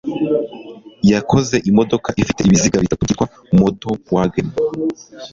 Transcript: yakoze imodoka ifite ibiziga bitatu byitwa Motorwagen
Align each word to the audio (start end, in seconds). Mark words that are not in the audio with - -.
yakoze 1.11 1.55
imodoka 1.69 2.09
ifite 2.21 2.39
ibiziga 2.43 2.77
bitatu 2.83 3.03
byitwa 3.05 3.25
Motorwagen 3.59 4.47